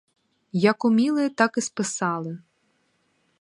Як 0.63 0.85
уміли, 0.85 1.29
так 1.29 1.57
і 1.57 1.61
списали. 1.61 2.39